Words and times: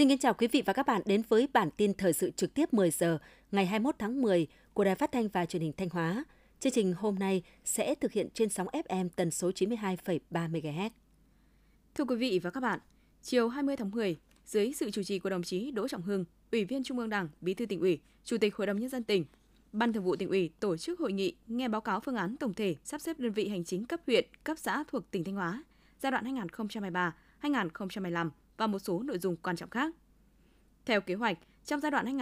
Xin 0.00 0.08
kính 0.08 0.18
chào 0.18 0.34
quý 0.34 0.46
vị 0.46 0.62
và 0.66 0.72
các 0.72 0.86
bạn 0.86 1.02
đến 1.04 1.22
với 1.28 1.48
bản 1.52 1.70
tin 1.76 1.94
thời 1.94 2.12
sự 2.12 2.30
trực 2.30 2.54
tiếp 2.54 2.74
10 2.74 2.90
giờ 2.90 3.18
ngày 3.52 3.66
21 3.66 3.94
tháng 3.98 4.22
10 4.22 4.46
của 4.74 4.84
Đài 4.84 4.94
Phát 4.94 5.12
thanh 5.12 5.28
và 5.28 5.46
Truyền 5.46 5.62
hình 5.62 5.72
Thanh 5.76 5.88
Hóa. 5.88 6.24
Chương 6.60 6.72
trình 6.72 6.94
hôm 6.98 7.18
nay 7.18 7.42
sẽ 7.64 7.94
thực 7.94 8.12
hiện 8.12 8.28
trên 8.34 8.48
sóng 8.48 8.66
FM 8.66 9.08
tần 9.16 9.30
số 9.30 9.50
92,3 9.50 10.18
MHz. 10.30 10.90
Thưa 11.94 12.04
quý 12.04 12.16
vị 12.16 12.40
và 12.42 12.50
các 12.50 12.60
bạn, 12.60 12.80
chiều 13.22 13.48
20 13.48 13.76
tháng 13.76 13.90
10, 13.90 14.16
dưới 14.46 14.72
sự 14.72 14.90
chủ 14.90 15.02
trì 15.02 15.18
của 15.18 15.30
đồng 15.30 15.42
chí 15.42 15.70
Đỗ 15.70 15.88
Trọng 15.88 16.02
Hưng, 16.02 16.24
Ủy 16.52 16.64
viên 16.64 16.82
Trung 16.82 16.98
ương 16.98 17.10
Đảng, 17.10 17.28
Bí 17.40 17.54
thư 17.54 17.66
tỉnh 17.66 17.80
ủy, 17.80 18.00
Chủ 18.24 18.38
tịch 18.38 18.56
Hội 18.56 18.66
đồng 18.66 18.80
nhân 18.80 18.88
dân 18.88 19.04
tỉnh, 19.04 19.24
Ban 19.72 19.92
Thường 19.92 20.04
vụ 20.04 20.16
tỉnh 20.16 20.28
ủy 20.28 20.50
tổ 20.60 20.76
chức 20.76 21.00
hội 21.00 21.12
nghị 21.12 21.34
nghe 21.46 21.68
báo 21.68 21.80
cáo 21.80 22.00
phương 22.00 22.16
án 22.16 22.36
tổng 22.36 22.54
thể 22.54 22.76
sắp 22.84 23.00
xếp 23.00 23.18
đơn 23.18 23.32
vị 23.32 23.48
hành 23.48 23.64
chính 23.64 23.84
cấp 23.84 24.00
huyện, 24.06 24.26
cấp 24.44 24.58
xã 24.58 24.84
thuộc 24.88 25.10
tỉnh 25.10 25.24
Thanh 25.24 25.34
Hóa 25.34 25.64
giai 26.00 26.12
đoạn 26.12 26.24
2023-2025 27.42 28.30
và 28.60 28.66
một 28.66 28.78
số 28.78 29.02
nội 29.02 29.18
dung 29.18 29.36
quan 29.36 29.56
trọng 29.56 29.70
khác. 29.70 29.94
Theo 30.86 31.00
kế 31.00 31.14
hoạch, 31.14 31.38
trong 31.64 31.80
giai 31.80 31.90
đoạn 31.90 32.18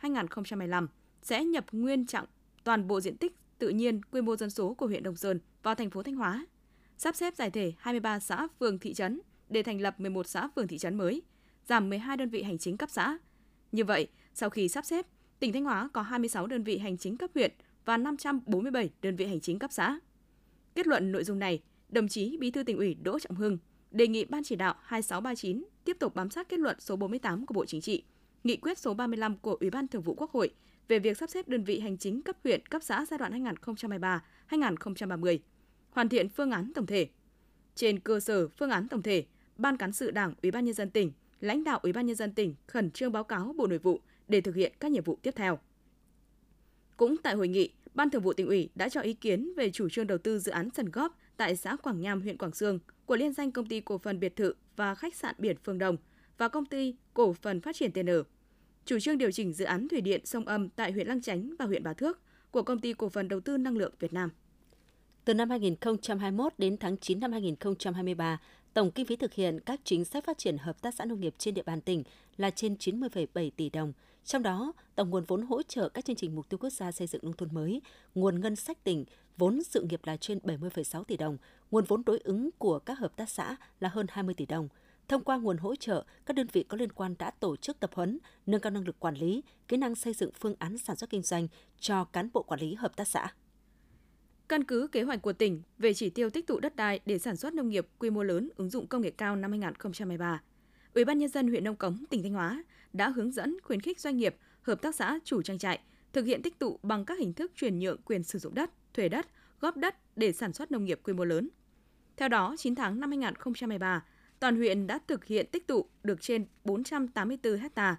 2023-2025 0.00 0.86
sẽ 1.22 1.44
nhập 1.44 1.64
nguyên 1.72 2.06
trạng 2.06 2.24
toàn 2.64 2.88
bộ 2.88 3.00
diện 3.00 3.16
tích 3.16 3.36
tự 3.58 3.68
nhiên 3.68 4.02
quy 4.02 4.20
mô 4.20 4.36
dân 4.36 4.50
số 4.50 4.74
của 4.74 4.86
huyện 4.86 5.02
Đồng 5.02 5.16
Sơn 5.16 5.40
vào 5.62 5.74
thành 5.74 5.90
phố 5.90 6.02
Thanh 6.02 6.14
Hóa, 6.14 6.46
sắp 6.98 7.16
xếp 7.16 7.36
giải 7.36 7.50
thể 7.50 7.72
23 7.78 8.20
xã 8.20 8.48
phường 8.60 8.78
thị 8.78 8.94
trấn 8.94 9.20
để 9.48 9.62
thành 9.62 9.80
lập 9.80 10.00
11 10.00 10.26
xã 10.26 10.48
phường 10.56 10.68
thị 10.68 10.78
trấn 10.78 10.96
mới, 10.96 11.22
giảm 11.66 11.90
12 11.90 12.16
đơn 12.16 12.30
vị 12.30 12.42
hành 12.42 12.58
chính 12.58 12.76
cấp 12.76 12.90
xã. 12.90 13.18
Như 13.72 13.84
vậy, 13.84 14.08
sau 14.34 14.50
khi 14.50 14.68
sắp 14.68 14.84
xếp, 14.84 15.06
tỉnh 15.38 15.52
Thanh 15.52 15.64
Hóa 15.64 15.88
có 15.92 16.02
26 16.02 16.46
đơn 16.46 16.64
vị 16.64 16.78
hành 16.78 16.98
chính 16.98 17.16
cấp 17.16 17.30
huyện 17.34 17.52
và 17.84 17.96
547 17.96 18.90
đơn 19.02 19.16
vị 19.16 19.26
hành 19.26 19.40
chính 19.40 19.58
cấp 19.58 19.72
xã. 19.72 19.98
Kết 20.74 20.86
luận 20.86 21.12
nội 21.12 21.24
dung 21.24 21.38
này, 21.38 21.62
đồng 21.88 22.08
chí 22.08 22.36
Bí 22.36 22.50
thư 22.50 22.62
tỉnh 22.62 22.76
ủy 22.76 22.94
Đỗ 22.94 23.18
Trọng 23.18 23.36
Hưng 23.36 23.58
đề 23.94 24.08
nghị 24.08 24.24
Ban 24.24 24.42
chỉ 24.44 24.56
đạo 24.56 24.74
2639 24.82 25.64
tiếp 25.84 25.96
tục 26.00 26.14
bám 26.14 26.30
sát 26.30 26.48
kết 26.48 26.60
luận 26.60 26.76
số 26.80 26.96
48 26.96 27.46
của 27.46 27.54
Bộ 27.54 27.64
Chính 27.64 27.80
trị, 27.80 28.02
nghị 28.44 28.56
quyết 28.56 28.78
số 28.78 28.94
35 28.94 29.36
của 29.36 29.56
Ủy 29.60 29.70
ban 29.70 29.88
Thường 29.88 30.02
vụ 30.02 30.14
Quốc 30.14 30.30
hội 30.30 30.50
về 30.88 30.98
việc 30.98 31.18
sắp 31.18 31.30
xếp 31.30 31.48
đơn 31.48 31.64
vị 31.64 31.80
hành 31.80 31.98
chính 31.98 32.22
cấp 32.22 32.36
huyện, 32.44 32.66
cấp 32.66 32.82
xã 32.82 33.06
giai 33.10 33.18
đoạn 33.18 33.44
2023-2030, 34.50 35.38
hoàn 35.90 36.08
thiện 36.08 36.28
phương 36.28 36.50
án 36.50 36.72
tổng 36.74 36.86
thể. 36.86 37.08
Trên 37.74 38.00
cơ 38.00 38.20
sở 38.20 38.48
phương 38.48 38.70
án 38.70 38.88
tổng 38.88 39.02
thể, 39.02 39.24
Ban 39.56 39.76
cán 39.76 39.92
sự 39.92 40.10
Đảng 40.10 40.34
Ủy 40.42 40.50
ban 40.50 40.64
nhân 40.64 40.74
dân 40.74 40.90
tỉnh, 40.90 41.12
lãnh 41.40 41.64
đạo 41.64 41.78
Ủy 41.82 41.92
ban 41.92 42.06
nhân 42.06 42.16
dân 42.16 42.34
tỉnh 42.34 42.54
khẩn 42.66 42.90
trương 42.90 43.12
báo 43.12 43.24
cáo 43.24 43.54
Bộ 43.56 43.66
Nội 43.66 43.78
vụ 43.78 44.00
để 44.28 44.40
thực 44.40 44.54
hiện 44.54 44.72
các 44.80 44.92
nhiệm 44.92 45.04
vụ 45.04 45.18
tiếp 45.22 45.34
theo. 45.36 45.58
Cũng 46.96 47.16
tại 47.22 47.34
hội 47.34 47.48
nghị, 47.48 47.70
Ban 47.94 48.10
Thường 48.10 48.22
vụ 48.22 48.32
tỉnh 48.32 48.46
ủy 48.46 48.68
đã 48.74 48.88
cho 48.88 49.00
ý 49.00 49.14
kiến 49.14 49.52
về 49.56 49.70
chủ 49.70 49.88
trương 49.88 50.06
đầu 50.06 50.18
tư 50.18 50.38
dự 50.38 50.52
án 50.52 50.68
sân 50.74 50.90
góp 50.90 51.18
tại 51.36 51.56
xã 51.56 51.76
Quảng 51.76 52.00
Nham, 52.00 52.22
huyện 52.22 52.38
Quảng 52.38 52.52
Sương 52.52 52.78
của 53.06 53.16
liên 53.16 53.32
danh 53.32 53.50
công 53.50 53.66
ty 53.66 53.80
cổ 53.80 53.98
phần 53.98 54.20
biệt 54.20 54.36
thự 54.36 54.54
và 54.76 54.94
khách 54.94 55.14
sạn 55.14 55.34
biển 55.38 55.56
Phương 55.64 55.78
Đồng 55.78 55.96
và 56.38 56.48
công 56.48 56.66
ty 56.66 56.94
cổ 57.14 57.32
phần 57.32 57.60
phát 57.60 57.76
triển 57.76 57.92
TN. 57.92 58.08
Chủ 58.84 58.98
trương 58.98 59.18
điều 59.18 59.32
chỉnh 59.32 59.52
dự 59.52 59.64
án 59.64 59.88
thủy 59.88 60.00
điện 60.00 60.26
sông 60.26 60.44
Âm 60.44 60.68
tại 60.68 60.92
huyện 60.92 61.06
Lăng 61.06 61.22
Chánh 61.22 61.54
và 61.58 61.64
huyện 61.64 61.82
Bà 61.82 61.92
Thước 61.92 62.20
của 62.50 62.62
công 62.62 62.80
ty 62.80 62.92
cổ 62.92 63.08
phần 63.08 63.28
đầu 63.28 63.40
tư 63.40 63.56
năng 63.56 63.76
lượng 63.76 63.94
Việt 63.98 64.12
Nam. 64.12 64.30
Từ 65.24 65.34
năm 65.34 65.50
2021 65.50 66.52
đến 66.58 66.76
tháng 66.76 66.98
9 66.98 67.20
năm 67.20 67.32
2023, 67.32 68.40
tổng 68.74 68.90
kinh 68.90 69.06
phí 69.06 69.16
thực 69.16 69.34
hiện 69.34 69.60
các 69.60 69.80
chính 69.84 70.04
sách 70.04 70.24
phát 70.24 70.38
triển 70.38 70.58
hợp 70.58 70.82
tác 70.82 70.94
xã 70.94 71.04
nông 71.04 71.20
nghiệp 71.20 71.34
trên 71.38 71.54
địa 71.54 71.62
bàn 71.62 71.80
tỉnh 71.80 72.02
là 72.36 72.50
trên 72.50 72.74
90,7 72.74 73.50
tỷ 73.56 73.70
đồng. 73.70 73.92
Trong 74.24 74.42
đó, 74.42 74.72
tổng 74.94 75.10
nguồn 75.10 75.24
vốn 75.24 75.42
hỗ 75.42 75.62
trợ 75.62 75.88
các 75.88 76.04
chương 76.04 76.16
trình 76.16 76.34
mục 76.36 76.48
tiêu 76.48 76.58
quốc 76.58 76.70
gia 76.70 76.92
xây 76.92 77.06
dựng 77.06 77.22
nông 77.24 77.36
thôn 77.36 77.54
mới, 77.54 77.80
nguồn 78.14 78.40
ngân 78.40 78.56
sách 78.56 78.84
tỉnh, 78.84 79.04
vốn 79.38 79.62
sự 79.62 79.82
nghiệp 79.82 80.00
là 80.04 80.16
trên 80.16 80.38
70,6 80.38 81.04
tỷ 81.04 81.16
đồng, 81.16 81.38
nguồn 81.70 81.84
vốn 81.84 82.02
đối 82.06 82.18
ứng 82.18 82.50
của 82.58 82.78
các 82.78 82.98
hợp 82.98 83.16
tác 83.16 83.30
xã 83.30 83.56
là 83.80 83.88
hơn 83.88 84.06
20 84.08 84.34
tỷ 84.34 84.46
đồng. 84.46 84.68
Thông 85.08 85.24
qua 85.24 85.36
nguồn 85.36 85.56
hỗ 85.56 85.76
trợ, 85.76 86.04
các 86.26 86.36
đơn 86.36 86.46
vị 86.52 86.62
có 86.68 86.76
liên 86.76 86.92
quan 86.92 87.14
đã 87.18 87.30
tổ 87.30 87.56
chức 87.56 87.80
tập 87.80 87.90
huấn, 87.94 88.18
nâng 88.46 88.60
cao 88.60 88.70
năng 88.70 88.86
lực 88.86 89.00
quản 89.00 89.14
lý, 89.14 89.42
kỹ 89.68 89.76
năng 89.76 89.94
xây 89.94 90.14
dựng 90.14 90.30
phương 90.40 90.54
án 90.58 90.78
sản 90.78 90.96
xuất 90.96 91.10
kinh 91.10 91.22
doanh 91.22 91.48
cho 91.80 92.04
cán 92.04 92.28
bộ 92.32 92.42
quản 92.42 92.60
lý 92.60 92.74
hợp 92.74 92.96
tác 92.96 93.08
xã. 93.08 93.28
Căn 94.48 94.64
cứ 94.64 94.86
kế 94.92 95.02
hoạch 95.02 95.22
của 95.22 95.32
tỉnh 95.32 95.62
về 95.78 95.94
chỉ 95.94 96.10
tiêu 96.10 96.30
tích 96.30 96.46
tụ 96.46 96.60
đất 96.60 96.76
đai 96.76 97.00
để 97.06 97.18
sản 97.18 97.36
xuất 97.36 97.54
nông 97.54 97.68
nghiệp 97.68 97.86
quy 97.98 98.10
mô 98.10 98.22
lớn 98.22 98.48
ứng 98.56 98.70
dụng 98.70 98.86
công 98.86 99.02
nghệ 99.02 99.10
cao 99.10 99.36
năm 99.36 99.50
2023, 99.50 100.42
Ủy 100.94 101.04
ban 101.04 101.18
nhân 101.18 101.28
dân 101.28 101.48
huyện 101.48 101.64
Nông 101.64 101.76
Cống, 101.76 102.04
tỉnh 102.10 102.22
Thanh 102.22 102.32
Hóa 102.32 102.64
đã 102.92 103.08
hướng 103.08 103.32
dẫn 103.32 103.56
khuyến 103.62 103.80
khích 103.80 104.00
doanh 104.00 104.16
nghiệp, 104.16 104.36
hợp 104.62 104.82
tác 104.82 104.94
xã 104.94 105.18
chủ 105.24 105.42
trang 105.42 105.58
trại 105.58 105.80
thực 106.12 106.26
hiện 106.26 106.42
tích 106.42 106.58
tụ 106.58 106.78
bằng 106.82 107.04
các 107.04 107.18
hình 107.18 107.32
thức 107.32 107.52
chuyển 107.54 107.78
nhượng 107.78 108.02
quyền 108.02 108.22
sử 108.22 108.38
dụng 108.38 108.54
đất, 108.54 108.70
thuê 108.94 109.08
đất, 109.08 109.26
góp 109.60 109.76
đất 109.76 109.96
để 110.16 110.32
sản 110.32 110.52
xuất 110.52 110.72
nông 110.72 110.84
nghiệp 110.84 111.00
quy 111.04 111.12
mô 111.12 111.24
lớn. 111.24 111.48
Theo 112.16 112.28
đó, 112.28 112.54
9 112.58 112.74
tháng 112.74 113.00
năm 113.00 113.10
2023, 113.10 114.04
toàn 114.40 114.56
huyện 114.56 114.86
đã 114.86 114.98
thực 115.06 115.24
hiện 115.24 115.46
tích 115.52 115.66
tụ 115.66 115.86
được 116.02 116.20
trên 116.20 116.46
484 116.64 117.58
ha 117.76 117.96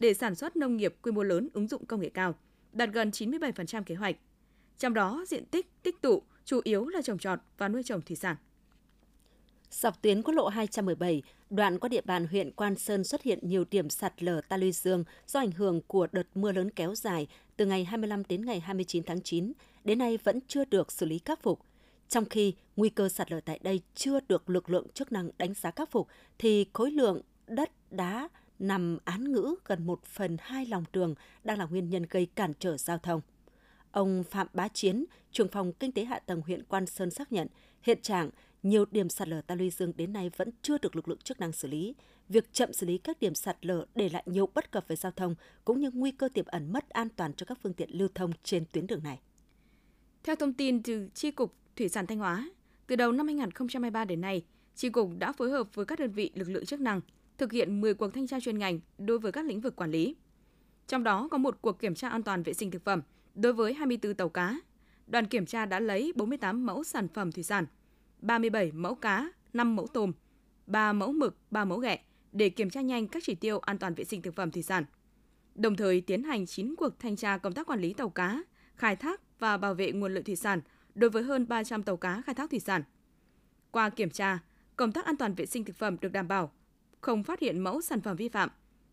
để 0.00 0.14
sản 0.14 0.34
xuất 0.34 0.56
nông 0.56 0.76
nghiệp 0.76 0.94
quy 1.02 1.12
mô 1.12 1.22
lớn 1.22 1.48
ứng 1.52 1.68
dụng 1.68 1.86
công 1.86 2.00
nghệ 2.00 2.08
cao, 2.08 2.34
đạt 2.72 2.88
gần 2.92 3.10
97% 3.10 3.82
kế 3.82 3.94
hoạch. 3.94 4.16
Trong 4.78 4.94
đó, 4.94 5.24
diện 5.28 5.46
tích 5.46 5.82
tích 5.82 6.00
tụ 6.00 6.22
chủ 6.44 6.60
yếu 6.64 6.88
là 6.88 7.02
trồng 7.02 7.18
trọt 7.18 7.38
và 7.58 7.68
nuôi 7.68 7.82
trồng 7.82 8.02
thủy 8.02 8.16
sản. 8.16 8.36
Dọc 9.70 10.02
tuyến 10.02 10.22
quốc 10.22 10.34
lộ 10.34 10.48
217, 10.48 11.22
đoạn 11.50 11.78
qua 11.78 11.88
địa 11.88 12.00
bàn 12.00 12.26
huyện 12.26 12.50
Quan 12.50 12.76
Sơn 12.76 13.04
xuất 13.04 13.22
hiện 13.22 13.38
nhiều 13.42 13.64
điểm 13.70 13.90
sạt 13.90 14.22
lở 14.22 14.40
ta 14.48 14.56
luy 14.56 14.72
dương 14.72 15.04
do 15.26 15.40
ảnh 15.40 15.52
hưởng 15.52 15.80
của 15.86 16.06
đợt 16.12 16.26
mưa 16.34 16.52
lớn 16.52 16.70
kéo 16.70 16.94
dài 16.94 17.26
từ 17.56 17.66
ngày 17.66 17.84
25 17.84 18.22
đến 18.28 18.46
ngày 18.46 18.60
29 18.60 19.02
tháng 19.02 19.20
9, 19.20 19.52
đến 19.84 19.98
nay 19.98 20.18
vẫn 20.24 20.40
chưa 20.48 20.64
được 20.64 20.92
xử 20.92 21.06
lý 21.06 21.18
khắc 21.24 21.42
phục. 21.42 21.60
Trong 22.08 22.24
khi 22.24 22.54
nguy 22.76 22.88
cơ 22.88 23.08
sạt 23.08 23.32
lở 23.32 23.40
tại 23.40 23.58
đây 23.62 23.80
chưa 23.94 24.20
được 24.28 24.50
lực 24.50 24.70
lượng 24.70 24.86
chức 24.94 25.12
năng 25.12 25.30
đánh 25.38 25.54
giá 25.54 25.70
khắc 25.70 25.90
phục, 25.90 26.08
thì 26.38 26.66
khối 26.72 26.90
lượng 26.90 27.20
đất, 27.46 27.70
đá 27.90 28.28
nằm 28.58 28.98
án 29.04 29.32
ngữ 29.32 29.54
gần 29.64 29.86
một 29.86 30.04
phần 30.04 30.36
hai 30.40 30.66
lòng 30.66 30.84
đường 30.92 31.14
đang 31.44 31.58
là 31.58 31.64
nguyên 31.64 31.90
nhân 31.90 32.06
gây 32.10 32.26
cản 32.26 32.52
trở 32.58 32.76
giao 32.76 32.98
thông. 32.98 33.20
Ông 33.90 34.24
Phạm 34.30 34.46
Bá 34.52 34.68
Chiến, 34.68 35.04
trưởng 35.32 35.48
phòng 35.48 35.72
kinh 35.72 35.92
tế 35.92 36.04
hạ 36.04 36.18
tầng 36.18 36.40
huyện 36.40 36.64
Quan 36.64 36.86
Sơn 36.86 37.10
xác 37.10 37.32
nhận, 37.32 37.48
hiện 37.82 38.02
trạng 38.02 38.30
nhiều 38.62 38.84
điểm 38.90 39.08
sạt 39.08 39.28
lở 39.28 39.40
ta 39.40 39.54
luy 39.54 39.70
dương 39.70 39.92
đến 39.96 40.12
nay 40.12 40.30
vẫn 40.36 40.50
chưa 40.62 40.78
được 40.78 40.96
lực 40.96 41.08
lượng 41.08 41.18
chức 41.18 41.40
năng 41.40 41.52
xử 41.52 41.68
lý. 41.68 41.94
Việc 42.28 42.52
chậm 42.52 42.72
xử 42.72 42.86
lý 42.86 42.98
các 42.98 43.20
điểm 43.20 43.34
sạt 43.34 43.66
lở 43.66 43.86
để 43.94 44.08
lại 44.08 44.22
nhiều 44.26 44.48
bất 44.54 44.72
cập 44.72 44.88
về 44.88 44.96
giao 44.96 45.12
thông 45.12 45.34
cũng 45.64 45.80
như 45.80 45.90
nguy 45.94 46.10
cơ 46.10 46.28
tiềm 46.34 46.44
ẩn 46.46 46.72
mất 46.72 46.90
an 46.90 47.08
toàn 47.16 47.34
cho 47.34 47.46
các 47.46 47.58
phương 47.62 47.74
tiện 47.74 47.90
lưu 47.92 48.08
thông 48.14 48.32
trên 48.42 48.64
tuyến 48.72 48.86
đường 48.86 49.02
này. 49.02 49.20
Theo 50.24 50.36
thông 50.36 50.52
tin 50.52 50.82
từ 50.82 51.08
Tri 51.14 51.30
Cục 51.30 51.54
Thủy 51.76 51.88
sản 51.88 52.06
Thanh 52.06 52.18
Hóa, 52.18 52.50
từ 52.86 52.96
đầu 52.96 53.12
năm 53.12 53.26
2023 53.26 54.04
đến 54.04 54.20
nay, 54.20 54.44
Tri 54.74 54.88
Cục 54.88 55.10
đã 55.18 55.32
phối 55.32 55.50
hợp 55.50 55.74
với 55.74 55.86
các 55.86 55.98
đơn 55.98 56.12
vị 56.12 56.30
lực 56.34 56.48
lượng 56.48 56.66
chức 56.66 56.80
năng 56.80 57.00
thực 57.38 57.52
hiện 57.52 57.80
10 57.80 57.94
cuộc 57.94 58.14
thanh 58.14 58.26
tra 58.26 58.40
chuyên 58.40 58.58
ngành 58.58 58.80
đối 58.98 59.18
với 59.18 59.32
các 59.32 59.44
lĩnh 59.44 59.60
vực 59.60 59.76
quản 59.76 59.90
lý. 59.90 60.16
Trong 60.88 61.04
đó 61.04 61.28
có 61.30 61.38
một 61.38 61.58
cuộc 61.60 61.78
kiểm 61.78 61.94
tra 61.94 62.08
an 62.08 62.22
toàn 62.22 62.42
vệ 62.42 62.52
sinh 62.52 62.70
thực 62.70 62.84
phẩm 62.84 63.02
đối 63.34 63.52
với 63.52 63.74
24 63.74 64.14
tàu 64.14 64.28
cá. 64.28 64.58
Đoàn 65.06 65.26
kiểm 65.26 65.46
tra 65.46 65.66
đã 65.66 65.80
lấy 65.80 66.12
48 66.16 66.66
mẫu 66.66 66.84
sản 66.84 67.08
phẩm 67.08 67.32
thủy 67.32 67.42
sản, 67.42 67.66
37 68.18 68.72
mẫu 68.72 68.94
cá, 68.94 69.28
5 69.52 69.76
mẫu 69.76 69.86
tôm, 69.86 70.12
3 70.66 70.92
mẫu 70.92 71.12
mực, 71.12 71.36
3 71.50 71.64
mẫu 71.64 71.78
ghẹ 71.78 72.00
để 72.32 72.48
kiểm 72.48 72.70
tra 72.70 72.80
nhanh 72.80 73.08
các 73.08 73.22
chỉ 73.26 73.34
tiêu 73.34 73.58
an 73.58 73.78
toàn 73.78 73.94
vệ 73.94 74.04
sinh 74.04 74.22
thực 74.22 74.34
phẩm 74.34 74.50
thủy 74.50 74.62
sản. 74.62 74.84
Đồng 75.54 75.76
thời 75.76 76.00
tiến 76.00 76.22
hành 76.22 76.46
9 76.46 76.74
cuộc 76.76 76.98
thanh 76.98 77.16
tra 77.16 77.38
công 77.38 77.52
tác 77.52 77.66
quản 77.66 77.80
lý 77.80 77.92
tàu 77.92 78.08
cá, 78.08 78.42
khai 78.76 78.96
thác 78.96 79.20
và 79.44 79.56
bảo 79.56 79.74
vệ 79.74 79.92
nguồn 79.92 80.14
lợi 80.14 80.22
thủy 80.22 80.36
sản 80.36 80.60
đối 80.94 81.10
với 81.10 81.22
hơn 81.22 81.48
300 81.48 81.82
tàu 81.82 81.96
cá 81.96 82.22
khai 82.26 82.34
thác 82.34 82.50
thủy 82.50 82.60
sản. 82.60 82.82
Qua 83.70 83.90
kiểm 83.90 84.10
tra, 84.10 84.38
công 84.76 84.92
tác 84.92 85.04
an 85.04 85.16
toàn 85.16 85.34
vệ 85.34 85.46
sinh 85.46 85.64
thực 85.64 85.76
phẩm 85.76 85.96
được 86.00 86.12
đảm 86.12 86.28
bảo, 86.28 86.52
không 87.00 87.22
phát 87.22 87.40
hiện 87.40 87.60
mẫu 87.60 87.82
sản 87.82 88.00
phẩm 88.00 88.16
vi 88.16 88.28
phạm. 88.28 88.50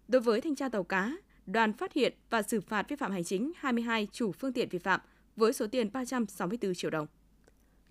Đối 0.08 0.22
với 0.22 0.42
thanh 0.42 0.56
tra 0.56 0.70
tàu 0.70 0.84
cá, 0.84 1.12
đoàn 1.46 1.74
phát 1.74 1.94
hiện 1.94 2.14
và 2.30 2.42
xử 2.42 2.62
phạt 2.62 2.90
vi 2.90 2.96
phạm 2.96 3.12
hành 3.12 3.24
chính 3.24 3.52
22 3.58 4.08
chủ 4.12 4.32
phương 4.32 4.54
tiện 4.54 4.70
vi 4.70 4.80
phạm 4.80 5.00
với 5.36 5.54
số 5.54 5.68
tiền 5.68 5.90
364 5.94 6.74
triệu 6.76 6.92
đồng. 6.92 7.08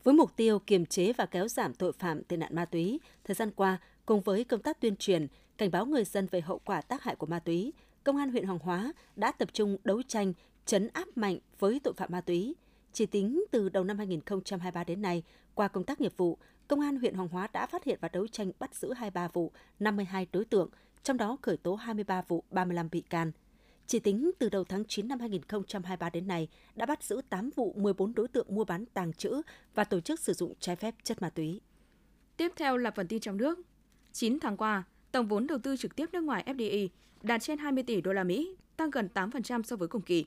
Với 0.05 0.15
mục 0.15 0.37
tiêu 0.37 0.59
kiềm 0.59 0.87
chế 0.87 1.13
và 1.13 1.27
kéo 1.27 1.49
giảm 1.49 1.75
tội 1.75 1.93
phạm 1.93 2.25
tệ 2.25 2.37
nạn 2.37 2.55
ma 2.55 2.65
túy, 2.65 3.01
thời 3.25 3.35
gian 3.35 3.51
qua, 3.51 3.79
cùng 4.07 4.21
với 4.21 4.45
công 4.45 4.63
tác 4.63 4.81
tuyên 4.81 4.97
truyền, 4.97 5.27
cảnh 5.59 5.71
báo 5.71 5.87
người 5.87 6.05
dân 6.05 6.27
về 6.31 6.41
hậu 6.41 6.59
quả 6.59 6.81
tác 6.81 7.03
hại 7.03 7.17
của 7.17 7.27
ma 7.27 7.39
túy, 7.39 7.73
Công 8.05 8.17
an 8.17 8.31
huyện 8.31 8.45
Hoàng 8.45 8.59
Hóa 8.59 8.93
đã 9.17 9.33
tập 9.33 9.49
trung 9.53 9.77
đấu 9.85 10.03
tranh, 10.03 10.33
chấn 10.67 10.89
áp 10.93 11.09
mạnh 11.17 11.39
với 11.59 11.81
tội 11.85 11.95
phạm 11.95 12.09
ma 12.13 12.21
túy. 12.21 12.55
Chỉ 12.93 13.07
tính 13.07 13.45
từ 13.51 13.69
đầu 13.69 13.85
năm 13.85 13.99
2023 13.99 14.85
đến 14.85 15.03
nay, 15.03 15.23
qua 15.55 15.69
công 15.69 15.85
tác 15.85 16.01
nghiệp 16.01 16.13
vụ, 16.17 16.39
Công 16.71 16.81
an 16.81 16.97
huyện 16.97 17.15
Hoàng 17.15 17.29
Hóa 17.29 17.49
đã 17.53 17.67
phát 17.67 17.85
hiện 17.85 17.99
và 18.01 18.09
đấu 18.09 18.27
tranh 18.27 18.53
bắt 18.59 18.75
giữ 18.75 18.93
23 18.93 19.29
vụ, 19.29 19.53
52 19.79 20.27
đối 20.33 20.45
tượng, 20.45 20.71
trong 21.03 21.17
đó 21.17 21.37
khởi 21.43 21.57
tố 21.57 21.75
23 21.75 22.23
vụ, 22.29 22.45
35 22.51 22.89
bị 22.93 23.01
can. 23.01 23.33
Chỉ 23.87 23.99
tính 23.99 24.31
từ 24.39 24.49
đầu 24.49 24.65
tháng 24.65 24.85
9 24.85 25.09
năm 25.09 25.21
2023 25.21 26.11
đến 26.11 26.29
nay, 26.29 26.49
đã 26.75 26.87
bắt 26.87 27.03
giữ 27.03 27.21
8 27.29 27.51
vụ 27.57 27.73
14 27.73 28.15
đối 28.15 28.29
tượng 28.29 28.47
mua 28.55 28.65
bán 28.65 28.87
tàng 28.87 29.13
trữ 29.13 29.43
và 29.75 29.85
tổ 29.85 30.01
chức 30.01 30.21
sử 30.21 30.33
dụng 30.33 30.55
trái 30.61 30.77
phép 30.77 30.95
chất 31.03 31.23
ma 31.23 31.31
túy. 31.31 31.61
Tiếp 32.37 32.53
theo 32.57 32.77
là 32.77 32.91
phần 32.91 33.09
tin 33.09 33.21
trong 33.21 33.37
nước. 33.37 33.59
9 34.13 34.41
tháng 34.41 34.57
qua, 34.57 34.83
tổng 35.13 35.27
vốn 35.27 35.47
đầu 35.47 35.59
tư 35.59 35.77
trực 35.77 35.97
tiếp 35.97 36.09
nước 36.13 36.21
ngoài 36.21 36.45
FDI 36.47 36.89
đạt 37.23 37.43
trên 37.43 37.59
20 37.59 37.83
tỷ 37.83 38.01
đô 38.01 38.13
la 38.13 38.25
Mỹ, 38.25 38.57
tăng 38.77 38.91
gần 38.91 39.09
8% 39.15 39.63
so 39.63 39.77
với 39.77 39.89
cùng 39.89 40.03
kỳ. 40.03 40.27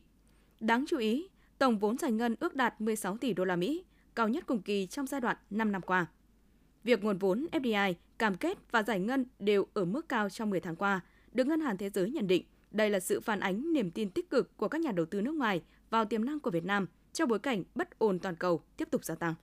Đáng 0.64 0.86
chú 0.88 0.98
ý, 0.98 1.28
tổng 1.58 1.78
vốn 1.78 1.98
giải 1.98 2.12
ngân 2.12 2.36
ước 2.40 2.56
đạt 2.56 2.82
16 2.82 3.18
tỷ 3.18 3.34
đô 3.34 3.46
la 3.46 3.56
Mỹ, 3.56 3.84
cao 4.16 4.28
nhất 4.28 4.44
cùng 4.48 4.62
kỳ 4.62 4.86
trong 4.86 5.08
giai 5.08 5.22
đoạn 5.22 5.38
5 5.50 5.72
năm 5.72 5.82
qua. 5.82 6.06
Việc 6.84 7.04
nguồn 7.04 7.18
vốn 7.18 7.48
FDI, 7.52 7.94
cam 8.18 8.36
kết 8.36 8.58
và 8.72 8.84
giải 8.84 9.00
ngân 9.00 9.26
đều 9.40 9.68
ở 9.74 9.86
mức 9.86 10.10
cao 10.10 10.30
trong 10.30 10.50
10 10.50 10.60
tháng 10.60 10.76
qua, 10.76 11.02
được 11.32 11.48
Ngân 11.48 11.62
hàng 11.62 11.78
Thế 11.78 11.90
giới 11.90 12.10
nhận 12.10 12.28
định 12.28 12.44
đây 12.72 12.90
là 12.90 13.00
sự 13.00 13.20
phản 13.20 13.40
ánh 13.40 13.74
niềm 13.74 13.92
tin 13.92 14.10
tích 14.10 14.30
cực 14.30 14.58
của 14.58 14.68
các 14.68 14.82
nhà 14.82 14.92
đầu 14.92 15.06
tư 15.06 15.22
nước 15.22 15.36
ngoài 15.36 15.62
vào 15.90 16.06
tiềm 16.06 16.26
năng 16.26 16.40
của 16.40 16.52
Việt 16.52 16.66
Nam 16.66 16.88
trong 17.14 17.30
bối 17.30 17.40
cảnh 17.40 17.64
bất 17.76 18.00
ổn 18.00 18.20
toàn 18.20 18.36
cầu 18.36 18.62
tiếp 18.78 18.88
tục 18.92 19.06
gia 19.06 19.16
tăng. 19.16 19.34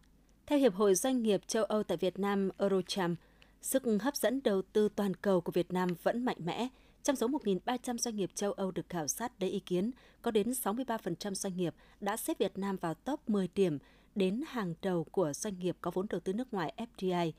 Theo 0.47 0.59
Hiệp 0.59 0.75
hội 0.75 0.95
Doanh 0.95 1.23
nghiệp 1.23 1.41
châu 1.47 1.65
Âu 1.65 1.83
tại 1.83 1.97
Việt 1.97 2.19
Nam 2.19 2.51
Eurocharm, 2.59 3.15
sức 3.63 3.83
hấp 4.01 4.17
dẫn 4.17 4.41
đầu 4.45 4.63
tư 4.63 4.89
toàn 4.97 5.15
cầu 5.15 5.41
của 5.41 5.53
Việt 5.53 5.73
Nam 5.73 5.89
vẫn 6.03 6.25
mạnh 6.25 6.39
mẽ. 6.45 6.69
Trong 7.03 7.17
số 7.17 7.29
1.300 7.29 7.99
doanh 7.99 8.17
nghiệp 8.17 8.31
châu 8.35 8.53
Âu 8.53 8.71
được 8.71 8.89
khảo 8.89 9.09
sát 9.09 9.33
lấy 9.41 9.51
ý 9.51 9.61
kiến, 9.61 9.91
có 10.23 10.31
đến 10.31 10.51
63% 10.51 11.35
doanh 11.35 11.57
nghiệp 11.57 11.75
đã 12.01 12.17
xếp 12.17 12.39
Việt 12.39 12.59
Nam 12.59 12.77
vào 12.77 12.95
top 12.95 13.29
10 13.29 13.49
điểm 13.55 13.79
đến 14.15 14.43
hàng 14.49 14.75
đầu 14.83 15.05
của 15.05 15.33
doanh 15.33 15.59
nghiệp 15.59 15.77
có 15.81 15.91
vốn 15.95 16.07
đầu 16.11 16.21
tư 16.21 16.33
nước 16.33 16.55
ngoài 16.55 16.75
FDI. 16.77 17.33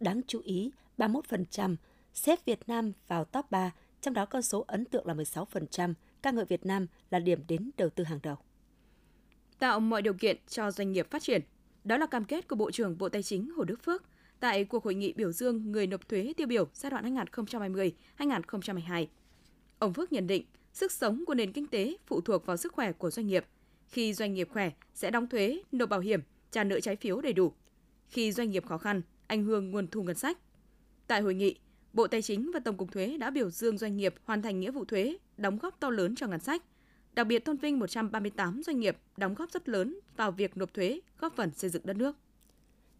Đáng 0.00 0.20
chú 0.26 0.40
ý, 0.44 0.70
31% 0.98 1.76
xếp 2.14 2.44
Việt 2.44 2.68
Nam 2.68 2.92
vào 3.08 3.24
top 3.24 3.50
3, 3.50 3.70
trong 4.00 4.14
đó 4.14 4.26
con 4.26 4.42
số 4.42 4.64
ấn 4.66 4.84
tượng 4.84 5.06
là 5.06 5.14
16%, 5.14 5.94
ca 6.22 6.30
ngợi 6.30 6.44
Việt 6.44 6.66
Nam 6.66 6.86
là 7.10 7.18
điểm 7.18 7.44
đến 7.48 7.70
đầu 7.76 7.90
tư 7.90 8.04
hàng 8.04 8.18
đầu. 8.22 8.36
Tạo 9.58 9.80
mọi 9.80 10.02
điều 10.02 10.14
kiện 10.14 10.36
cho 10.48 10.70
doanh 10.70 10.92
nghiệp 10.92 11.10
phát 11.10 11.22
triển. 11.22 11.42
Đó 11.84 11.96
là 11.96 12.06
cam 12.06 12.24
kết 12.24 12.48
của 12.48 12.56
Bộ 12.56 12.70
trưởng 12.70 12.98
Bộ 12.98 13.08
Tài 13.08 13.22
chính 13.22 13.50
Hồ 13.56 13.64
Đức 13.64 13.82
Phước 13.82 14.02
tại 14.40 14.64
cuộc 14.64 14.84
hội 14.84 14.94
nghị 14.94 15.12
biểu 15.12 15.32
dương 15.32 15.72
người 15.72 15.86
nộp 15.86 16.08
thuế 16.08 16.32
tiêu 16.36 16.46
biểu 16.46 16.68
giai 16.72 16.90
đoạn 16.90 17.16
2020-2022. 18.18 19.06
Ông 19.78 19.92
Phước 19.92 20.12
nhận 20.12 20.26
định, 20.26 20.44
sức 20.72 20.92
sống 20.92 21.24
của 21.26 21.34
nền 21.34 21.52
kinh 21.52 21.66
tế 21.66 21.96
phụ 22.06 22.20
thuộc 22.20 22.46
vào 22.46 22.56
sức 22.56 22.72
khỏe 22.72 22.92
của 22.92 23.10
doanh 23.10 23.26
nghiệp. 23.26 23.44
Khi 23.88 24.14
doanh 24.14 24.34
nghiệp 24.34 24.48
khỏe 24.52 24.70
sẽ 24.94 25.10
đóng 25.10 25.26
thuế, 25.26 25.62
nộp 25.72 25.88
bảo 25.88 26.00
hiểm, 26.00 26.20
trả 26.50 26.64
nợ 26.64 26.80
trái 26.80 26.96
phiếu 26.96 27.20
đầy 27.20 27.32
đủ. 27.32 27.52
Khi 28.08 28.32
doanh 28.32 28.50
nghiệp 28.50 28.66
khó 28.66 28.78
khăn, 28.78 29.02
ảnh 29.26 29.44
hưởng 29.44 29.70
nguồn 29.70 29.86
thu 29.86 30.02
ngân 30.02 30.16
sách. 30.16 30.38
Tại 31.06 31.20
hội 31.20 31.34
nghị, 31.34 31.56
Bộ 31.92 32.06
Tài 32.06 32.22
chính 32.22 32.50
và 32.54 32.60
Tổng 32.60 32.76
cục 32.76 32.92
Thuế 32.92 33.16
đã 33.18 33.30
biểu 33.30 33.50
dương 33.50 33.78
doanh 33.78 33.96
nghiệp 33.96 34.14
hoàn 34.24 34.42
thành 34.42 34.60
nghĩa 34.60 34.70
vụ 34.70 34.84
thuế, 34.84 35.16
đóng 35.36 35.58
góp 35.58 35.80
to 35.80 35.90
lớn 35.90 36.14
cho 36.14 36.26
ngân 36.26 36.40
sách. 36.40 36.62
Đặc 37.12 37.26
biệt 37.26 37.38
tôn 37.38 37.56
vinh 37.56 37.78
138 37.78 38.62
doanh 38.62 38.80
nghiệp 38.80 38.96
đóng 39.16 39.34
góp 39.34 39.50
rất 39.50 39.68
lớn 39.68 39.98
vào 40.16 40.32
việc 40.32 40.56
nộp 40.56 40.74
thuế, 40.74 41.00
góp 41.18 41.36
phần 41.36 41.50
xây 41.54 41.70
dựng 41.70 41.86
đất 41.86 41.96
nước. 41.96 42.16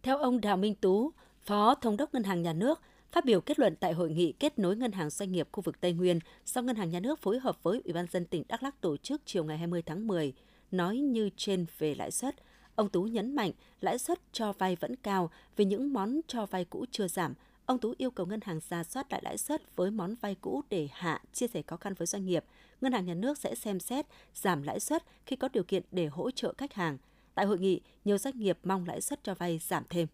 Theo 0.02 0.18
ông 0.18 0.40
Đào 0.40 0.56
Minh 0.56 0.74
Tú, 0.74 1.12
Phó 1.48 1.74
Thống 1.74 1.96
đốc 1.96 2.14
Ngân 2.14 2.24
hàng 2.24 2.42
Nhà 2.42 2.52
nước, 2.52 2.80
phát 3.12 3.24
biểu 3.24 3.40
kết 3.40 3.58
luận 3.58 3.76
tại 3.76 3.92
hội 3.92 4.10
nghị 4.10 4.32
kết 4.32 4.58
nối 4.58 4.76
ngân 4.76 4.92
hàng 4.92 5.10
doanh 5.10 5.32
nghiệp 5.32 5.48
khu 5.52 5.62
vực 5.62 5.80
Tây 5.80 5.92
Nguyên 5.92 6.18
do 6.46 6.62
Ngân 6.62 6.76
hàng 6.76 6.90
Nhà 6.90 7.00
nước 7.00 7.22
phối 7.22 7.38
hợp 7.38 7.62
với 7.62 7.80
Ủy 7.84 7.92
ban 7.92 8.06
dân 8.10 8.24
tỉnh 8.24 8.42
Đắk 8.48 8.62
Lắk 8.62 8.80
tổ 8.80 8.96
chức 8.96 9.22
chiều 9.24 9.44
ngày 9.44 9.58
20 9.58 9.82
tháng 9.82 10.06
10, 10.06 10.32
nói 10.70 10.96
như 10.96 11.30
trên 11.36 11.66
về 11.78 11.94
lãi 11.94 12.10
suất, 12.10 12.34
ông 12.74 12.88
Tú 12.88 13.02
nhấn 13.02 13.36
mạnh 13.36 13.52
lãi 13.80 13.98
suất 13.98 14.18
cho 14.32 14.52
vay 14.52 14.76
vẫn 14.76 14.96
cao 14.96 15.30
vì 15.56 15.64
những 15.64 15.92
món 15.92 16.20
cho 16.26 16.46
vay 16.46 16.64
cũ 16.64 16.84
chưa 16.90 17.08
giảm. 17.08 17.34
Ông 17.66 17.78
Tú 17.78 17.94
yêu 17.98 18.10
cầu 18.10 18.26
ngân 18.26 18.40
hàng 18.42 18.60
ra 18.68 18.84
soát 18.84 19.12
lại 19.12 19.20
lãi 19.24 19.38
suất 19.38 19.76
với 19.76 19.90
món 19.90 20.14
vay 20.20 20.34
cũ 20.34 20.62
để 20.70 20.88
hạ 20.92 21.20
chia 21.32 21.46
sẻ 21.46 21.62
khó 21.62 21.76
khăn 21.76 21.94
với 21.94 22.06
doanh 22.06 22.26
nghiệp. 22.26 22.44
Ngân 22.80 22.92
hàng 22.92 23.06
nhà 23.06 23.14
nước 23.14 23.38
sẽ 23.38 23.54
xem 23.54 23.80
xét 23.80 24.06
giảm 24.34 24.62
lãi 24.62 24.80
suất 24.80 25.04
khi 25.26 25.36
có 25.36 25.48
điều 25.52 25.64
kiện 25.64 25.82
để 25.90 26.06
hỗ 26.06 26.30
trợ 26.30 26.54
khách 26.58 26.74
hàng. 26.74 26.98
Tại 27.34 27.46
hội 27.46 27.58
nghị, 27.58 27.80
nhiều 28.04 28.18
doanh 28.18 28.38
nghiệp 28.38 28.58
mong 28.64 28.86
lãi 28.86 29.00
suất 29.00 29.24
cho 29.24 29.34
vay 29.34 29.58
giảm 29.58 29.84
thêm. 29.88 30.06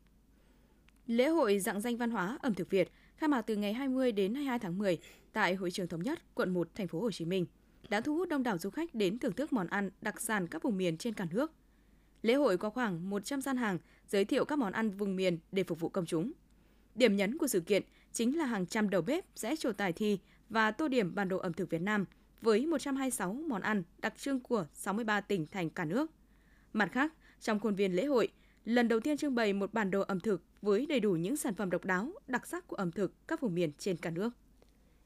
Lễ 1.06 1.28
hội 1.28 1.58
dạng 1.58 1.80
danh 1.80 1.96
văn 1.96 2.10
hóa 2.10 2.38
ẩm 2.42 2.54
thực 2.54 2.70
Việt 2.70 2.92
khai 3.16 3.28
mạc 3.28 3.42
từ 3.42 3.56
ngày 3.56 3.72
20 3.72 4.12
đến 4.12 4.34
22 4.34 4.58
tháng 4.58 4.78
10 4.78 4.98
tại 5.32 5.54
Hội 5.54 5.70
trường 5.70 5.88
Thống 5.88 6.02
nhất, 6.02 6.34
quận 6.34 6.54
1, 6.54 6.68
thành 6.74 6.88
phố 6.88 7.00
Hồ 7.00 7.10
Chí 7.10 7.24
Minh 7.24 7.46
đã 7.88 8.00
thu 8.00 8.16
hút 8.16 8.28
đông 8.28 8.42
đảo 8.42 8.58
du 8.58 8.70
khách 8.70 8.94
đến 8.94 9.18
thưởng 9.18 9.32
thức 9.32 9.52
món 9.52 9.66
ăn 9.66 9.90
đặc 10.00 10.20
sản 10.20 10.46
các 10.46 10.62
vùng 10.62 10.76
miền 10.76 10.96
trên 10.96 11.14
cả 11.14 11.26
nước. 11.30 11.52
Lễ 12.22 12.34
hội 12.34 12.56
có 12.56 12.70
khoảng 12.70 13.10
100 13.10 13.42
gian 13.42 13.56
hàng 13.56 13.78
giới 14.08 14.24
thiệu 14.24 14.44
các 14.44 14.58
món 14.58 14.72
ăn 14.72 14.90
vùng 14.90 15.16
miền 15.16 15.38
để 15.52 15.62
phục 15.62 15.80
vụ 15.80 15.88
công 15.88 16.06
chúng. 16.06 16.32
Điểm 16.94 17.16
nhấn 17.16 17.38
của 17.38 17.46
sự 17.46 17.60
kiện 17.60 17.82
chính 18.12 18.38
là 18.38 18.44
hàng 18.44 18.66
trăm 18.66 18.90
đầu 18.90 19.02
bếp 19.02 19.24
sẽ 19.34 19.56
trổ 19.56 19.72
tài 19.72 19.92
thi 19.92 20.18
và 20.48 20.70
tô 20.70 20.88
điểm 20.88 21.14
bản 21.14 21.28
đồ 21.28 21.38
ẩm 21.38 21.52
thực 21.52 21.70
Việt 21.70 21.82
Nam 21.82 22.04
với 22.42 22.66
126 22.66 23.32
món 23.32 23.62
ăn 23.62 23.82
đặc 23.98 24.14
trưng 24.18 24.40
của 24.40 24.66
63 24.74 25.20
tỉnh 25.20 25.46
thành 25.46 25.70
cả 25.70 25.84
nước. 25.84 26.10
Mặt 26.72 26.92
khác, 26.92 27.12
trong 27.40 27.60
khuôn 27.60 27.74
viên 27.74 27.96
lễ 27.96 28.04
hội, 28.04 28.28
lần 28.64 28.88
đầu 28.88 29.00
tiên 29.00 29.16
trưng 29.16 29.34
bày 29.34 29.52
một 29.52 29.74
bản 29.74 29.90
đồ 29.90 30.00
ẩm 30.00 30.20
thực 30.20 30.42
với 30.62 30.86
đầy 30.86 31.00
đủ 31.00 31.12
những 31.12 31.36
sản 31.36 31.54
phẩm 31.54 31.70
độc 31.70 31.84
đáo, 31.84 32.12
đặc 32.26 32.46
sắc 32.46 32.68
của 32.68 32.76
ẩm 32.76 32.92
thực 32.92 33.28
các 33.28 33.40
vùng 33.40 33.54
miền 33.54 33.72
trên 33.78 33.96
cả 33.96 34.10
nước. 34.10 34.30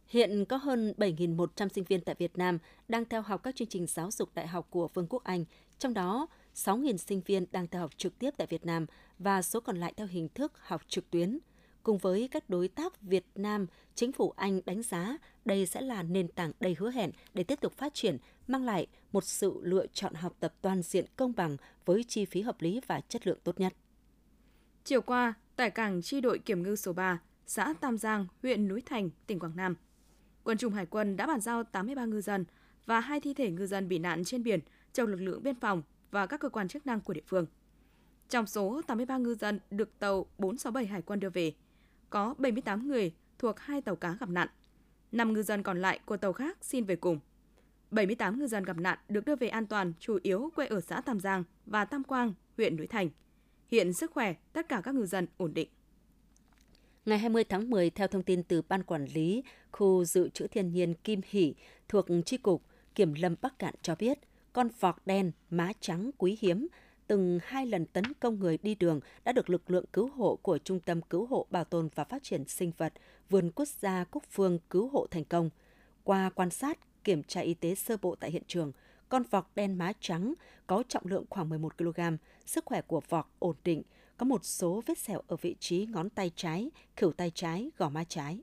Hiện 0.07 0.45
có 0.45 0.57
hơn 0.57 0.95
7.100 0.97 1.69
sinh 1.69 1.85
viên 1.85 2.01
tại 2.01 2.15
Việt 2.19 2.39
Nam 2.39 2.59
đang 2.89 3.05
theo 3.05 3.23
học 3.23 3.43
các 3.43 3.57
chương 3.57 3.69
trình 3.69 3.87
giáo 3.87 4.11
dục 4.11 4.29
đại 4.35 4.47
học 4.47 4.67
của 4.71 4.89
Vương 4.95 5.07
quốc 5.07 5.25
Anh, 5.25 5.45
trong 5.79 5.95
đó 5.95 6.27
6.000 6.55 6.97
sinh 6.97 7.21
viên 7.27 7.47
đang 7.53 7.67
theo 7.67 7.81
học 7.83 7.91
trực 7.97 8.19
tiếp 8.19 8.31
tại 8.37 8.47
Việt 8.47 8.67
Nam 8.67 8.87
và 9.19 9.43
số 9.43 9.61
còn 9.61 9.77
lại 9.77 9.95
theo 9.97 10.07
hình 10.07 10.29
thức 10.29 10.53
học 10.59 10.83
trực 10.89 11.11
tuyến. 11.11 11.39
Cùng 11.89 11.99
với 11.99 12.29
các 12.31 12.51
đối 12.51 12.69
tác 12.69 13.03
Việt 13.03 13.27
Nam, 13.35 13.67
chính 13.95 14.13
phủ 14.13 14.31
Anh 14.37 14.61
đánh 14.67 14.83
giá 14.83 15.17
đây 15.45 15.67
sẽ 15.67 15.81
là 15.81 16.03
nền 16.03 16.29
tảng 16.29 16.53
đầy 16.61 16.77
hứa 16.79 16.91
hẹn 16.91 17.11
để 17.35 17.45
tiếp 17.45 17.61
tục 17.61 17.73
phát 17.73 17.95
triển, 17.95 18.17
mang 18.49 18.65
lại 18.65 18.87
một 19.13 19.25
sự 19.25 19.61
lựa 19.63 19.87
chọn 19.87 20.15
học 20.15 20.37
tập 20.41 20.55
toàn 20.61 20.83
diện 20.83 21.05
công 21.17 21.33
bằng 21.37 21.57
với 21.85 22.05
chi 22.05 22.25
phí 22.25 22.41
hợp 22.41 22.63
lý 22.63 22.81
và 22.87 23.01
chất 23.01 23.27
lượng 23.27 23.39
tốt 23.45 23.61
nhất. 23.61 23.73
Chiều 24.85 25.03
qua, 25.03 25.35
tại 25.57 25.71
cảng 25.71 26.03
chi 26.03 26.21
đội 26.21 26.39
kiểm 26.39 26.63
ngư 26.63 26.77
số 26.77 26.93
3, 26.93 27.21
xã 27.47 27.75
Tam 27.81 27.99
Giang, 27.99 28.27
huyện 28.43 28.69
Núi 28.69 28.83
Thành, 28.87 29.11
tỉnh 29.27 29.39
Quảng 29.39 29.57
Nam, 29.57 29.77
quân 30.45 30.59
chủng 30.59 30.75
hải 30.75 30.87
quân 30.87 31.17
đã 31.17 31.27
bàn 31.27 31.41
giao 31.41 31.65
83 31.65 32.05
ngư 32.05 32.21
dân 32.21 32.45
và 32.87 33.01
hai 33.01 33.21
thi 33.21 33.35
thể 33.35 33.51
ngư 33.51 33.67
dân 33.67 33.89
bị 33.89 33.99
nạn 33.99 34.25
trên 34.25 34.43
biển 34.43 34.61
cho 34.93 35.05
lực 35.05 35.21
lượng 35.21 35.43
biên 35.43 35.55
phòng 35.55 35.83
và 36.11 36.27
các 36.27 36.41
cơ 36.41 36.49
quan 36.49 36.69
chức 36.69 36.87
năng 36.87 37.01
của 37.01 37.13
địa 37.13 37.23
phương. 37.27 37.47
Trong 38.29 38.47
số 38.47 38.81
83 38.87 39.19
ngư 39.19 39.35
dân 39.35 39.61
được 39.71 39.99
tàu 39.99 40.27
467 40.39 40.87
hải 40.87 41.03
quân 41.03 41.21
đưa 41.21 41.31
về, 41.31 41.53
có 42.11 42.35
78 42.39 42.89
người 42.89 43.13
thuộc 43.39 43.61
hai 43.61 43.83
tàu 43.83 43.97
cá 43.97 44.17
gặp 44.21 44.29
nạn. 44.29 44.49
5 45.13 45.33
ngư 45.33 45.43
dân 45.43 45.63
còn 45.63 45.83
lại 45.83 46.01
của 46.05 46.17
tàu 46.17 46.33
khác 46.33 46.59
xin 46.61 46.85
về 46.85 46.97
cùng. 46.97 47.21
78 47.91 48.39
ngư 48.39 48.47
dân 48.47 48.65
gặp 48.65 48.77
nạn 48.77 48.99
được 49.09 49.25
đưa 49.25 49.37
về 49.37 49.49
an 49.49 49.67
toàn 49.67 49.93
chủ 50.01 50.19
yếu 50.23 50.51
quê 50.55 50.67
ở 50.67 50.81
xã 50.81 51.01
Tam 51.01 51.21
Giang 51.21 51.45
và 51.67 51.85
Tam 51.85 52.05
Quang, 52.05 52.35
huyện 52.57 52.77
Núi 52.77 52.87
Thành. 52.87 53.11
Hiện 53.69 53.93
sức 53.93 54.11
khỏe 54.11 54.35
tất 54.53 54.69
cả 54.69 54.81
các 54.85 54.95
ngư 54.95 55.07
dân 55.07 55.27
ổn 55.37 55.55
định. 55.55 55.69
Ngày 57.07 57.19
20 57.19 57.45
tháng 57.45 57.71
10, 57.71 57.91
theo 57.91 58.09
thông 58.09 58.23
tin 58.23 58.43
từ 58.43 58.63
Ban 58.63 58.83
Quản 58.83 59.07
lý 59.15 59.43
Khu 59.73 60.05
Dự 60.05 60.29
trữ 60.29 60.47
Thiên 60.47 60.73
nhiên 60.73 60.95
Kim 60.95 61.21
Hỷ 61.27 61.55
thuộc 61.89 62.07
Tri 62.27 62.37
Cục 62.37 62.63
Kiểm 62.95 63.15
lâm 63.15 63.35
Bắc 63.43 63.59
Cạn 63.59 63.75
cho 63.83 63.95
biết, 63.95 64.19
con 64.53 64.69
vọc 64.81 65.07
đen, 65.07 65.33
má 65.51 65.73
trắng 65.81 66.11
quý 66.19 66.39
hiếm 66.41 66.69
từng 67.09 67.39
hai 67.43 67.67
lần 67.67 67.87
tấn 67.87 68.05
công 68.21 68.41
người 68.41 68.59
đi 68.63 68.75
đường 68.75 69.01
đã 69.25 69.33
được 69.33 69.51
lực 69.51 69.71
lượng 69.71 69.85
cứu 69.93 70.09
hộ 70.09 70.39
của 70.43 70.59
Trung 70.59 70.81
tâm 70.81 71.03
Cứu 71.03 71.27
hộ 71.27 71.47
Bảo 71.51 71.65
tồn 71.65 71.89
và 71.95 72.05
Phát 72.05 72.23
triển 72.23 72.49
Sinh 72.49 72.73
vật 72.77 72.93
Vườn 73.31 73.51
Quốc 73.55 73.69
gia 73.69 74.05
Cúc 74.05 74.23
Phương 74.31 74.59
cứu 74.71 74.89
hộ 74.89 75.07
thành 75.11 75.25
công. 75.25 75.51
Qua 76.05 76.31
quan 76.31 76.51
sát, 76.51 76.79
kiểm 77.05 77.23
tra 77.23 77.41
y 77.41 77.55
tế 77.55 77.75
sơ 77.75 77.97
bộ 78.03 78.15
tại 78.21 78.31
hiện 78.31 78.43
trường, 78.47 78.73
con 79.09 79.23
vọc 79.31 79.51
đen 79.55 79.79
má 79.79 79.93
trắng 80.01 80.35
có 80.67 80.83
trọng 80.89 81.07
lượng 81.07 81.25
khoảng 81.31 81.49
11 81.49 81.79
kg, 81.79 82.01
sức 82.47 82.65
khỏe 82.65 82.83
của 82.83 83.01
vọc 83.09 83.35
ổn 83.39 83.57
định, 83.65 83.83
có 84.17 84.25
một 84.25 84.45
số 84.45 84.83
vết 84.87 84.99
sẹo 84.99 85.23
ở 85.27 85.37
vị 85.37 85.57
trí 85.61 85.87
ngón 85.87 86.11
tay 86.11 86.31
trái, 86.37 86.71
khỉu 86.97 87.13
tay 87.13 87.31
trái, 87.35 87.71
gò 87.77 87.89
má 87.89 88.05
trái. 88.05 88.41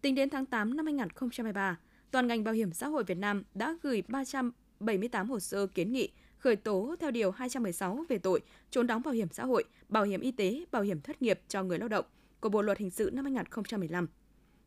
Tính 0.00 0.14
đến 0.14 0.30
tháng 0.30 0.46
8 0.46 0.76
năm 0.76 0.86
2023, 0.86 1.78
toàn 2.10 2.26
ngành 2.26 2.44
bảo 2.44 2.54
hiểm 2.54 2.72
xã 2.72 2.88
hội 2.88 3.04
Việt 3.04 3.18
Nam 3.18 3.44
đã 3.54 3.76
gửi 3.82 4.02
378 4.08 5.30
hồ 5.30 5.40
sơ 5.40 5.66
kiến 5.66 5.92
nghị 5.92 6.10
khởi 6.46 6.56
tố 6.56 6.94
theo 7.00 7.10
Điều 7.10 7.30
216 7.30 8.04
về 8.08 8.18
tội 8.18 8.40
trốn 8.70 8.86
đóng 8.86 9.02
bảo 9.02 9.14
hiểm 9.14 9.28
xã 9.32 9.44
hội, 9.44 9.64
bảo 9.88 10.04
hiểm 10.04 10.20
y 10.20 10.30
tế, 10.30 10.64
bảo 10.70 10.82
hiểm 10.82 11.00
thất 11.00 11.22
nghiệp 11.22 11.40
cho 11.48 11.62
người 11.62 11.78
lao 11.78 11.88
động 11.88 12.04
của 12.40 12.48
Bộ 12.48 12.62
Luật 12.62 12.78
Hình 12.78 12.90
sự 12.90 13.10
năm 13.12 13.24
2015. 13.24 14.08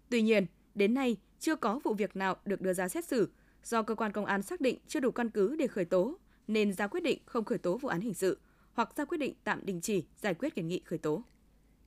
Tuy 0.09 0.21
nhiên, 0.21 0.45
đến 0.75 0.93
nay 0.93 1.17
chưa 1.39 1.55
có 1.55 1.79
vụ 1.83 1.93
việc 1.93 2.15
nào 2.15 2.35
được 2.45 2.61
đưa 2.61 2.73
ra 2.73 2.87
xét 2.87 3.05
xử 3.05 3.29
do 3.63 3.81
cơ 3.81 3.95
quan 3.95 4.11
công 4.11 4.25
an 4.25 4.41
xác 4.41 4.61
định 4.61 4.77
chưa 4.87 4.99
đủ 4.99 5.11
căn 5.11 5.29
cứ 5.29 5.55
để 5.55 5.67
khởi 5.67 5.85
tố 5.85 6.17
nên 6.47 6.73
ra 6.73 6.87
quyết 6.87 7.03
định 7.03 7.19
không 7.25 7.45
khởi 7.45 7.57
tố 7.57 7.77
vụ 7.77 7.89
án 7.89 8.01
hình 8.01 8.13
sự 8.13 8.39
hoặc 8.73 8.97
ra 8.97 9.05
quyết 9.05 9.17
định 9.17 9.33
tạm 9.43 9.65
đình 9.65 9.81
chỉ 9.81 10.03
giải 10.21 10.33
quyết 10.33 10.55
kiến 10.55 10.67
nghị 10.67 10.81
khởi 10.85 10.99
tố. 10.99 11.23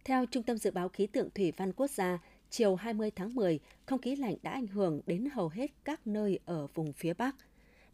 Theo 0.05 0.27
Trung 0.27 0.43
tâm 0.43 0.59
Dự 0.59 0.71
báo 0.71 0.89
Khí 0.89 1.07
tượng 1.07 1.31
Thủy 1.35 1.53
văn 1.57 1.73
Quốc 1.73 1.91
gia, 1.91 2.19
chiều 2.51 2.75
20 2.75 3.11
tháng 3.11 3.35
10, 3.35 3.61
không 3.87 4.01
khí 4.01 4.17
lạnh 4.17 4.37
đã 4.43 4.51
ảnh 4.51 4.67
hưởng 4.67 5.01
đến 5.07 5.29
hầu 5.33 5.49
hết 5.49 5.71
các 5.85 6.07
nơi 6.07 6.39
ở 6.45 6.67
vùng 6.75 6.93
phía 6.93 7.15
Bắc. 7.15 7.37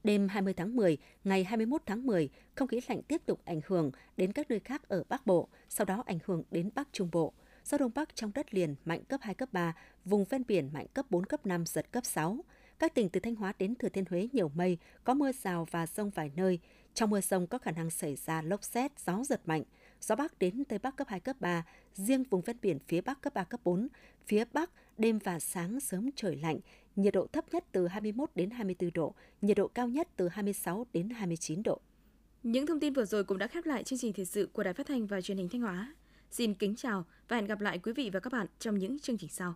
Đêm 0.08 0.28
20 0.28 0.54
tháng 0.54 0.76
10, 0.76 0.98
ngày 1.24 1.44
21 1.44 1.82
tháng 1.86 2.06
10, 2.06 2.28
không 2.54 2.68
khí 2.68 2.80
lạnh 2.88 3.02
tiếp 3.02 3.22
tục 3.26 3.40
ảnh 3.44 3.60
hưởng 3.66 3.90
đến 4.16 4.32
các 4.32 4.50
nơi 4.50 4.60
khác 4.60 4.88
ở 4.88 5.04
Bắc 5.08 5.26
Bộ, 5.26 5.48
sau 5.68 5.84
đó 5.84 6.02
ảnh 6.06 6.18
hưởng 6.24 6.42
đến 6.50 6.70
Bắc 6.74 6.88
Trung 6.92 7.08
Bộ. 7.12 7.32
Gió 7.64 7.78
Đông 7.78 7.90
Bắc 7.94 8.14
trong 8.14 8.30
đất 8.34 8.54
liền 8.54 8.74
mạnh 8.84 9.04
cấp 9.04 9.20
2, 9.22 9.34
cấp 9.34 9.48
3, 9.52 9.74
vùng 10.04 10.24
ven 10.24 10.42
biển 10.48 10.70
mạnh 10.72 10.86
cấp 10.94 11.06
4, 11.10 11.24
cấp 11.24 11.46
5, 11.46 11.66
giật 11.66 11.92
cấp 11.92 12.04
6. 12.04 12.44
Các 12.78 12.94
tỉnh 12.94 13.08
từ 13.08 13.20
Thanh 13.20 13.34
Hóa 13.34 13.52
đến 13.58 13.74
Thừa 13.74 13.88
Thiên 13.88 14.04
Huế 14.10 14.28
nhiều 14.32 14.48
mây, 14.48 14.78
có 15.04 15.14
mưa 15.14 15.32
rào 15.32 15.66
và 15.70 15.86
rông 15.86 16.10
vài 16.10 16.30
nơi. 16.36 16.58
Trong 16.94 17.10
mưa 17.10 17.20
rông 17.20 17.46
có 17.46 17.58
khả 17.58 17.70
năng 17.70 17.90
xảy 17.90 18.16
ra 18.16 18.42
lốc 18.42 18.64
xét, 18.64 18.92
gió 19.06 19.24
giật 19.24 19.40
mạnh. 19.44 19.62
Gió 20.00 20.14
Bắc 20.14 20.38
đến 20.38 20.64
Tây 20.64 20.78
Bắc 20.78 20.96
cấp 20.96 21.08
2, 21.08 21.20
cấp 21.20 21.36
3, 21.40 21.64
riêng 21.94 22.24
vùng 22.30 22.40
ven 22.40 22.56
biển 22.62 22.78
phía 22.88 23.00
Bắc 23.00 23.20
cấp 23.20 23.34
3, 23.34 23.44
cấp 23.44 23.60
4. 23.64 23.88
Phía 24.26 24.44
Bắc, 24.52 24.70
đêm 24.98 25.18
và 25.18 25.38
sáng 25.38 25.80
sớm 25.80 26.10
trời 26.16 26.36
lạnh, 26.36 26.58
nhiệt 26.98 27.14
độ 27.14 27.26
thấp 27.32 27.44
nhất 27.52 27.64
từ 27.72 27.86
21 27.86 28.30
đến 28.34 28.50
24 28.50 28.90
độ, 28.94 29.14
nhiệt 29.42 29.56
độ 29.56 29.68
cao 29.68 29.88
nhất 29.88 30.08
từ 30.16 30.28
26 30.28 30.86
đến 30.92 31.10
29 31.10 31.62
độ. 31.62 31.80
Những 32.42 32.66
thông 32.66 32.80
tin 32.80 32.92
vừa 32.92 33.04
rồi 33.04 33.24
cũng 33.24 33.38
đã 33.38 33.46
khép 33.46 33.66
lại 33.66 33.84
chương 33.84 33.98
trình 33.98 34.12
thời 34.12 34.24
sự 34.24 34.48
của 34.52 34.62
Đài 34.62 34.74
Phát 34.74 34.86
thanh 34.86 35.06
và 35.06 35.20
Truyền 35.20 35.38
hình 35.38 35.48
Thanh 35.48 35.60
Hóa. 35.60 35.94
Xin 36.30 36.54
kính 36.54 36.76
chào 36.76 37.04
và 37.28 37.36
hẹn 37.36 37.46
gặp 37.46 37.60
lại 37.60 37.78
quý 37.78 37.92
vị 37.92 38.10
và 38.12 38.20
các 38.20 38.32
bạn 38.32 38.46
trong 38.58 38.78
những 38.78 38.98
chương 38.98 39.18
trình 39.18 39.30
sau. 39.30 39.54